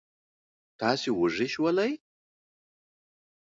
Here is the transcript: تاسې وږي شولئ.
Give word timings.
تاسې 0.79 1.09
وږي 1.17 1.47
شولئ. 1.53 1.93